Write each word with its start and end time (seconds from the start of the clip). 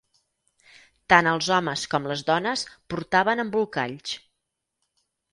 Tant 1.13 1.27
els 1.31 1.49
homes 1.57 1.83
com 1.91 2.07
les 2.11 2.23
dones 2.29 2.63
portaven 2.93 3.43
embolcalls. 3.43 4.15